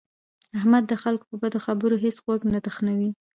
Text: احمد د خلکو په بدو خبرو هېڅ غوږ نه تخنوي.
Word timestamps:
احمد 0.57 0.83
د 0.87 0.93
خلکو 1.03 1.25
په 1.31 1.35
بدو 1.41 1.59
خبرو 1.65 1.95
هېڅ 2.03 2.17
غوږ 2.25 2.41
نه 2.53 2.59
تخنوي. 2.67 3.09